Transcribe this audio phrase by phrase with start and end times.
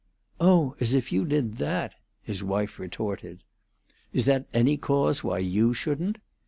[0.39, 1.93] "Oh, as if you did that!"
[2.23, 3.43] his wife retorted.
[4.11, 6.17] "Is that any cause why you shouldn't?"